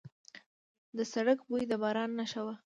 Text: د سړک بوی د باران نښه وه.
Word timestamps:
د 0.97 0.99
سړک 1.13 1.39
بوی 1.47 1.63
د 1.67 1.73
باران 1.81 2.09
نښه 2.19 2.41
وه. 2.45 2.55